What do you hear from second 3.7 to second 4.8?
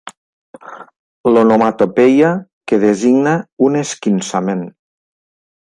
esquinçament.